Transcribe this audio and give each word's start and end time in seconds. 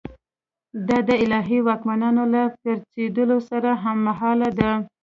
دا 0.87 0.97
د 1.07 1.09
الهي 1.23 1.59
واکمنانو 1.67 2.23
له 2.33 2.43
پرځېدو 2.61 3.37
سره 3.49 3.69
هممهاله 3.83 4.49
ده. 4.59 4.71